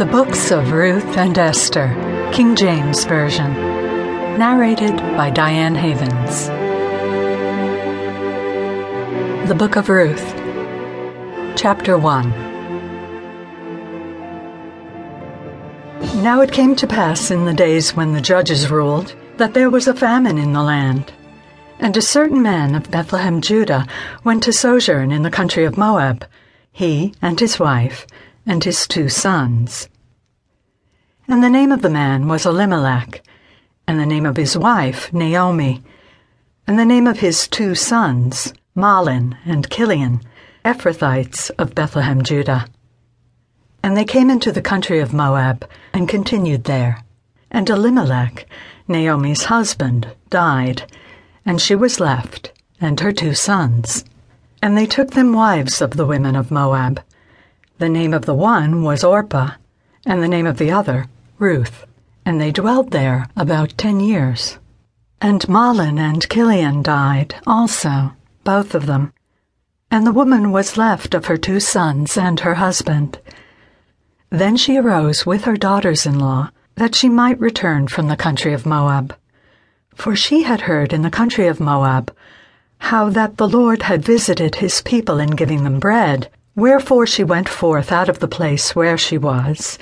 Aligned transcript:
The 0.00 0.06
Books 0.06 0.50
of 0.50 0.72
Ruth 0.72 1.18
and 1.18 1.36
Esther, 1.36 1.88
King 2.32 2.56
James 2.56 3.04
Version. 3.04 3.52
Narrated 4.38 4.96
by 4.96 5.28
Diane 5.28 5.74
Havens. 5.74 6.46
The 9.46 9.54
Book 9.54 9.76
of 9.76 9.90
Ruth, 9.90 10.34
Chapter 11.54 11.98
1. 11.98 12.30
Now 16.22 16.40
it 16.40 16.50
came 16.50 16.74
to 16.76 16.86
pass 16.86 17.30
in 17.30 17.44
the 17.44 17.52
days 17.52 17.94
when 17.94 18.14
the 18.14 18.22
judges 18.22 18.70
ruled 18.70 19.14
that 19.36 19.52
there 19.52 19.68
was 19.68 19.86
a 19.86 19.92
famine 19.92 20.38
in 20.38 20.54
the 20.54 20.62
land. 20.62 21.12
And 21.78 21.94
a 21.94 22.00
certain 22.00 22.40
man 22.40 22.74
of 22.74 22.90
Bethlehem, 22.90 23.42
Judah, 23.42 23.86
went 24.24 24.44
to 24.44 24.52
sojourn 24.54 25.12
in 25.12 25.24
the 25.24 25.30
country 25.30 25.66
of 25.66 25.76
Moab, 25.76 26.24
he 26.72 27.12
and 27.20 27.38
his 27.38 27.58
wife 27.58 28.06
and 28.50 28.64
his 28.64 28.88
two 28.88 29.08
sons. 29.08 29.88
And 31.28 31.40
the 31.40 31.48
name 31.48 31.70
of 31.70 31.82
the 31.82 31.88
man 31.88 32.26
was 32.26 32.44
Elimelech, 32.44 33.22
and 33.86 34.00
the 34.00 34.04
name 34.04 34.26
of 34.26 34.36
his 34.36 34.58
wife 34.58 35.12
Naomi, 35.12 35.84
and 36.66 36.76
the 36.76 36.84
name 36.84 37.06
of 37.06 37.20
his 37.20 37.46
two 37.46 37.76
sons 37.76 38.52
Mahlon 38.74 39.36
and 39.46 39.70
Chilion, 39.70 40.20
Ephrathites 40.64 41.52
of 41.60 41.76
Bethlehem, 41.76 42.22
Judah. 42.22 42.66
And 43.84 43.96
they 43.96 44.04
came 44.04 44.30
into 44.30 44.50
the 44.50 44.60
country 44.72 44.98
of 44.98 45.14
Moab 45.14 45.64
and 45.92 46.08
continued 46.08 46.64
there. 46.64 47.04
And 47.52 47.70
Elimelech, 47.70 48.48
Naomi's 48.88 49.44
husband, 49.44 50.08
died, 50.28 50.90
and 51.46 51.60
she 51.60 51.76
was 51.76 52.00
left, 52.00 52.50
and 52.80 52.98
her 52.98 53.12
two 53.12 53.34
sons. 53.34 54.04
And 54.60 54.76
they 54.76 54.86
took 54.86 55.12
them 55.12 55.32
wives 55.32 55.80
of 55.80 55.92
the 55.92 56.04
women 56.04 56.34
of 56.34 56.50
Moab. 56.50 57.00
The 57.80 57.88
name 57.88 58.12
of 58.12 58.26
the 58.26 58.34
one 58.34 58.82
was 58.82 59.02
Orpah, 59.02 59.52
and 60.04 60.22
the 60.22 60.28
name 60.28 60.46
of 60.46 60.58
the 60.58 60.70
other, 60.70 61.06
Ruth. 61.38 61.86
And 62.26 62.38
they 62.38 62.52
dwelled 62.52 62.90
there 62.90 63.26
about 63.34 63.78
ten 63.78 64.00
years. 64.00 64.58
And 65.22 65.40
Mahlon 65.48 65.98
and 65.98 66.28
Chilion 66.30 66.82
died 66.82 67.36
also, 67.46 68.12
both 68.44 68.74
of 68.74 68.84
them. 68.84 69.14
And 69.90 70.06
the 70.06 70.12
woman 70.12 70.52
was 70.52 70.76
left 70.76 71.14
of 71.14 71.24
her 71.24 71.38
two 71.38 71.58
sons 71.58 72.18
and 72.18 72.40
her 72.40 72.56
husband. 72.56 73.18
Then 74.28 74.58
she 74.58 74.76
arose 74.76 75.24
with 75.24 75.44
her 75.44 75.56
daughters 75.56 76.04
in 76.04 76.18
law, 76.18 76.50
that 76.74 76.94
she 76.94 77.08
might 77.08 77.40
return 77.40 77.88
from 77.88 78.08
the 78.08 78.22
country 78.26 78.52
of 78.52 78.66
Moab. 78.66 79.14
For 79.94 80.14
she 80.14 80.42
had 80.42 80.60
heard 80.60 80.92
in 80.92 81.00
the 81.00 81.08
country 81.08 81.46
of 81.46 81.60
Moab 81.60 82.14
how 82.76 83.08
that 83.08 83.38
the 83.38 83.48
Lord 83.48 83.84
had 83.84 84.04
visited 84.04 84.56
his 84.56 84.82
people 84.82 85.18
in 85.18 85.30
giving 85.30 85.64
them 85.64 85.80
bread, 85.80 86.28
Wherefore 86.60 87.06
she 87.06 87.24
went 87.24 87.48
forth 87.48 87.90
out 87.90 88.10
of 88.10 88.18
the 88.18 88.28
place 88.28 88.76
where 88.76 88.98
she 88.98 89.16
was, 89.16 89.78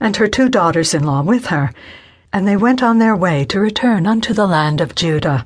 and 0.00 0.16
her 0.16 0.26
two 0.26 0.48
daughters 0.48 0.94
in 0.94 1.04
law 1.04 1.20
with 1.20 1.48
her, 1.48 1.74
and 2.32 2.48
they 2.48 2.56
went 2.56 2.82
on 2.82 2.98
their 2.98 3.14
way 3.14 3.44
to 3.44 3.60
return 3.60 4.06
unto 4.06 4.32
the 4.32 4.46
land 4.46 4.80
of 4.80 4.94
Judah. 4.94 5.44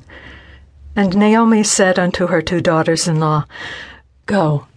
And 0.95 1.17
Naomi 1.17 1.65
said 1.65 1.99
unto 1.99 2.29
her 2.29 2.41
two 2.41 2.61
daughters 2.61 3.09
in 3.09 3.19
law, 3.19 3.47
Go, 4.27 4.69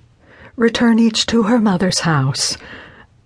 return 0.56 0.98
each 0.98 1.28
to 1.28 1.44
her 1.44 1.60
mother's 1.60 2.00
house. 2.00 2.58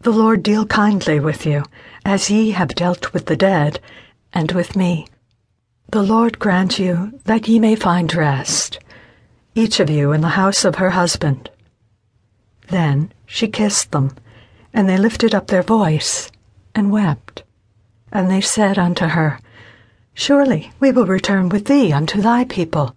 The 0.02 0.12
Lord 0.12 0.44
deal 0.44 0.66
kindly 0.66 1.22
with 1.22 1.46
you, 1.46 1.64
as 2.04 2.30
ye 2.30 2.52
have 2.52 2.76
dealt 2.76 3.14
with 3.14 3.28
the 3.28 3.38
dead, 3.38 3.80
and 4.34 4.52
with 4.52 4.76
me. 4.76 5.08
The 5.88 6.04
Lord 6.04 6.38
grant 6.38 6.80
you 6.80 7.18
that 7.24 7.48
ye 7.48 7.60
may 7.60 7.76
find 7.76 8.14
rest, 8.14 8.78
each 9.56 9.80
of 9.80 9.90
you 9.90 10.12
in 10.12 10.20
the 10.20 10.36
house 10.36 10.66
of 10.66 10.76
her 10.76 10.90
husband. 10.90 11.50
Then 12.74 13.12
she 13.28 13.50
kissed 13.50 13.92
them, 13.92 14.16
and 14.74 14.90
they 14.90 14.98
lifted 14.98 15.36
up 15.36 15.46
their 15.46 15.62
voice 15.62 16.32
and 16.74 16.92
wept. 16.92 17.44
And 18.12 18.32
they 18.32 18.42
said 18.42 18.80
unto 18.80 19.10
her, 19.10 19.40
Surely 20.16 20.72
we 20.80 20.92
will 20.92 21.06
return 21.06 21.50
with 21.50 21.66
thee 21.66 21.94
unto 21.94 22.20
thy 22.20 22.46
people. 22.46 22.96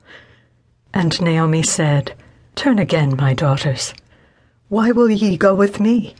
And 0.94 1.20
Naomi 1.20 1.62
said, 1.62 2.15
Turn 2.54 2.78
again, 2.78 3.16
my 3.19 3.34
daughters. 3.34 3.92
Why 4.70 4.92
will 4.92 5.10
ye 5.10 5.36
go 5.36 5.54
with 5.54 5.78
me? 5.78 6.15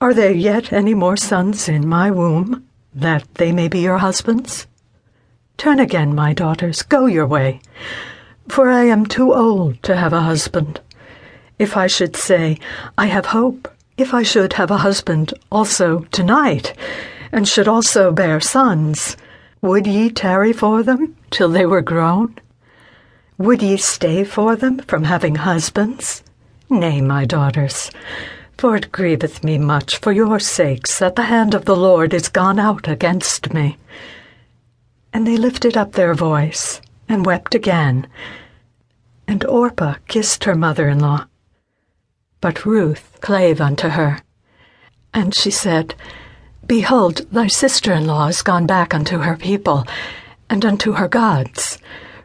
Are 0.00 0.12
there 0.12 0.32
yet 0.32 0.72
any 0.72 0.94
more 0.94 1.16
sons 1.16 1.68
in 1.68 1.86
my 1.86 2.10
womb, 2.10 2.66
that 2.92 3.22
they 3.36 3.52
may 3.52 3.68
be 3.68 3.82
your 3.82 3.98
husbands? 3.98 4.66
Turn 5.56 5.78
again, 5.78 6.12
my 6.12 6.32
daughters, 6.32 6.82
go 6.82 7.06
your 7.06 7.28
way, 7.28 7.60
for 8.48 8.68
I 8.68 8.86
am 8.86 9.06
too 9.06 9.32
old 9.32 9.80
to 9.84 9.94
have 9.94 10.12
a 10.12 10.22
husband. 10.22 10.80
If 11.60 11.76
I 11.76 11.88
should 11.88 12.16
say, 12.16 12.58
I 12.96 13.04
have 13.04 13.26
hope, 13.26 13.68
if 13.98 14.14
I 14.14 14.22
should 14.22 14.54
have 14.54 14.70
a 14.70 14.78
husband 14.78 15.34
also 15.52 16.06
tonight, 16.10 16.72
and 17.32 17.46
should 17.46 17.68
also 17.68 18.10
bear 18.12 18.40
sons, 18.40 19.14
would 19.60 19.86
ye 19.86 20.08
tarry 20.08 20.54
for 20.54 20.82
them 20.82 21.18
till 21.30 21.50
they 21.50 21.66
were 21.66 21.82
grown? 21.82 22.34
Would 23.36 23.60
ye 23.60 23.76
stay 23.76 24.24
for 24.24 24.56
them 24.56 24.78
from 24.78 25.04
having 25.04 25.34
husbands? 25.34 26.22
Nay, 26.70 27.02
my 27.02 27.26
daughters, 27.26 27.90
for 28.56 28.74
it 28.74 28.90
grieveth 28.90 29.44
me 29.44 29.58
much 29.58 29.98
for 29.98 30.12
your 30.12 30.40
sakes 30.40 30.98
that 30.98 31.14
the 31.14 31.24
hand 31.24 31.52
of 31.52 31.66
the 31.66 31.76
Lord 31.76 32.14
is 32.14 32.30
gone 32.30 32.58
out 32.58 32.88
against 32.88 33.52
me. 33.52 33.76
And 35.12 35.26
they 35.26 35.36
lifted 35.36 35.76
up 35.76 35.92
their 35.92 36.14
voice 36.14 36.80
and 37.06 37.26
wept 37.26 37.54
again. 37.54 38.06
And 39.28 39.44
Orpah 39.44 39.96
kissed 40.08 40.44
her 40.44 40.54
mother 40.54 40.88
in 40.88 41.00
law. 41.00 41.26
But 42.40 42.64
Ruth 42.64 43.18
clave 43.20 43.60
unto 43.60 43.88
her. 43.90 44.20
And 45.12 45.34
she 45.34 45.50
said, 45.50 45.94
Behold, 46.66 47.26
thy 47.32 47.48
sister 47.48 47.92
in 47.92 48.06
law 48.06 48.28
is 48.28 48.42
gone 48.42 48.66
back 48.66 48.94
unto 48.94 49.18
her 49.18 49.36
people, 49.36 49.86
and 50.48 50.64
unto 50.64 50.92
her 50.92 51.08
gods. 51.08 51.78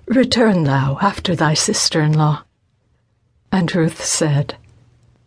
Return 0.05 0.63
thou 0.63 0.97
after 1.01 1.35
thy 1.35 1.53
sister 1.53 2.01
in 2.01 2.13
law. 2.13 2.43
And 3.51 3.73
Ruth 3.73 4.03
said, 4.05 4.55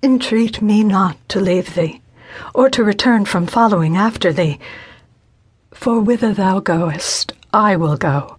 Entreat 0.03 0.63
me 0.63 0.85
not 0.85 1.17
to 1.31 1.41
leave 1.41 1.75
thee, 1.75 2.01
or 2.55 2.71
to 2.71 2.85
return 2.85 3.25
from 3.25 3.47
following 3.47 3.97
after 3.97 4.33
thee. 4.33 4.59
For 5.73 6.01
whither 6.01 6.33
thou 6.33 6.61
goest, 6.61 7.33
I 7.53 7.77
will 7.77 7.97
go, 7.97 8.39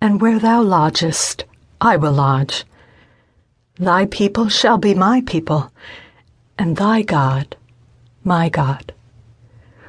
and 0.00 0.20
where 0.20 0.38
thou 0.38 0.62
lodgest, 0.62 1.44
I 1.80 1.96
will 1.96 2.12
lodge. 2.12 2.64
Thy 3.78 4.06
people 4.06 4.48
shall 4.48 4.78
be 4.78 4.94
my 4.94 5.22
people, 5.22 5.72
and 6.58 6.76
thy 6.76 7.02
God 7.02 7.56
my 8.24 8.48
God. 8.48 8.92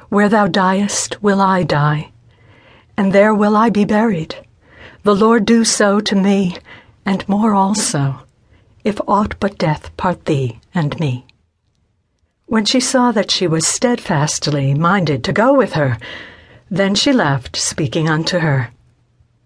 Where 0.08 0.28
thou 0.28 0.46
diest 0.46 1.22
will 1.22 1.40
I 1.40 1.62
die, 1.62 2.10
and 2.96 3.12
there 3.12 3.34
will 3.34 3.56
I 3.56 3.70
be 3.70 3.84
buried. 3.84 4.36
The 5.02 5.14
Lord 5.14 5.44
do 5.44 5.64
so 5.64 6.00
to 6.00 6.16
me, 6.16 6.56
and 7.04 7.28
more 7.28 7.54
also, 7.54 8.20
if 8.84 9.00
aught 9.06 9.34
but 9.38 9.58
death 9.58 9.94
part 9.96 10.24
thee 10.24 10.60
and 10.74 10.98
me. 10.98 11.26
When 12.46 12.64
she 12.64 12.80
saw 12.80 13.12
that 13.12 13.30
she 13.30 13.46
was 13.46 13.66
steadfastly 13.66 14.74
minded 14.74 15.24
to 15.24 15.32
go 15.32 15.54
with 15.54 15.74
her, 15.74 15.98
then 16.70 16.94
she 16.94 17.12
left, 17.12 17.56
speaking 17.56 18.08
unto 18.08 18.38
her. 18.38 18.70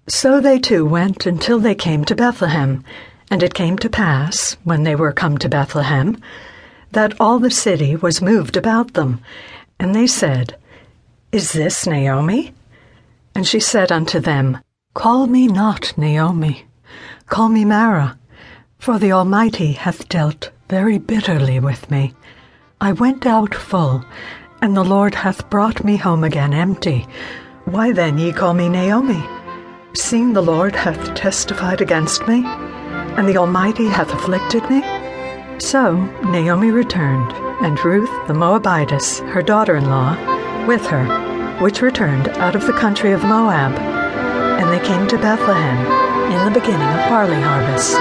So 0.07 0.41
they 0.41 0.59
two 0.59 0.87
went 0.87 1.27
until 1.27 1.59
they 1.59 1.75
came 1.75 2.05
to 2.07 2.15
Bethlehem. 2.15 2.85
And 3.31 3.43
it 3.43 3.55
came 3.55 3.77
to 3.79 3.91
pass, 3.91 4.57
when 4.65 4.85
they 4.85 4.95
were 4.95 5.13
come 5.13 5.39
to 5.39 5.49
Bethlehem, 5.49 6.17
that 6.93 7.21
all 7.21 7.39
the 7.39 7.51
city 7.51 7.95
was 7.97 8.23
moved 8.23 8.57
about 8.57 8.95
them. 8.95 9.21
And 9.79 9.95
they 9.95 10.07
said, 10.07 10.57
Is 11.31 11.53
this 11.53 11.87
Naomi? 11.87 12.55
And 13.35 13.47
she 13.47 13.61
said 13.61 13.93
unto 13.93 14.19
them, 14.19 14.59
Call 14.95 15.27
me 15.27 15.47
not 15.47 15.93
Naomi, 15.97 16.67
call 17.27 17.49
me 17.49 17.65
Mara, 17.65 18.19
for 18.79 18.99
the 18.99 19.13
Almighty 19.13 19.73
hath 19.73 20.09
dealt 20.09 20.51
very 20.69 20.99
bitterly 20.99 21.61
with 21.61 21.91
me. 21.91 22.15
I 22.81 22.93
went 22.93 23.27
out 23.27 23.55
full, 23.55 24.05
and 24.63 24.77
the 24.77 24.85
Lord 24.85 25.15
hath 25.15 25.49
brought 25.51 25.85
me 25.85 25.97
home 25.97 26.25
again 26.25 26.53
empty. 26.53 27.07
Why 27.65 27.93
then 27.93 28.19
ye 28.19 28.33
call 28.33 28.55
me 28.55 28.69
Naomi? 28.69 29.23
Seeing 29.95 30.33
the 30.33 30.43
Lord 30.43 30.75
hath 30.75 31.15
testified 31.15 31.81
against 31.81 32.27
me? 32.27 32.43
And 33.19 33.29
the 33.29 33.37
Almighty 33.37 33.89
hath 33.89 34.15
afflicted 34.15 34.63
me? 34.71 34.81
So 35.59 35.97
Naomi 36.23 36.71
returned, 36.71 37.33
and 37.61 37.85
Ruth 37.85 38.11
the 38.29 38.33
Moabitess, 38.33 39.19
her 39.33 39.43
daughter 39.43 39.75
in 39.75 39.87
law, 39.87 40.15
with 40.69 40.87
her, 40.87 41.05
which 41.59 41.83
returned 41.83 42.29
out 42.29 42.55
of 42.55 42.65
the 42.65 42.73
country 42.73 43.11
of 43.11 43.25
Moab. 43.25 43.77
And 44.61 44.71
they 44.71 44.87
came 44.87 45.09
to 45.09 45.19
Bethlehem 45.19 46.31
in 46.31 46.45
the 46.45 46.61
beginning 46.61 46.87
of 46.87 47.09
barley 47.09 47.41
harvest. 47.41 47.99